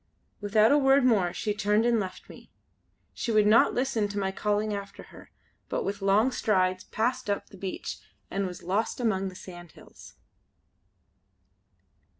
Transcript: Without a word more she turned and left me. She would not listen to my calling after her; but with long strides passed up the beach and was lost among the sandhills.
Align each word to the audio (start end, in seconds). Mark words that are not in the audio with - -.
Without 0.41 0.71
a 0.71 0.79
word 0.79 1.05
more 1.05 1.31
she 1.31 1.53
turned 1.53 1.85
and 1.85 1.99
left 1.99 2.27
me. 2.27 2.49
She 3.13 3.31
would 3.31 3.45
not 3.45 3.75
listen 3.75 4.07
to 4.07 4.17
my 4.17 4.31
calling 4.31 4.73
after 4.73 5.03
her; 5.13 5.29
but 5.69 5.83
with 5.83 6.01
long 6.01 6.31
strides 6.31 6.85
passed 6.85 7.29
up 7.29 7.49
the 7.51 7.55
beach 7.57 7.99
and 8.31 8.47
was 8.47 8.63
lost 8.63 8.99
among 8.99 9.27
the 9.29 9.35
sandhills. 9.35 10.15